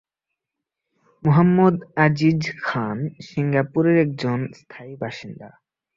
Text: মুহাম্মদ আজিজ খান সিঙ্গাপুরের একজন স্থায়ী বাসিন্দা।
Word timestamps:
মুহাম্মদ 1.23 1.75
আজিজ 1.97 2.41
খান 2.63 2.97
সিঙ্গাপুরের 3.27 3.97
একজন 3.97 4.39
স্থায়ী 4.59 4.93
বাসিন্দা। 4.95 5.49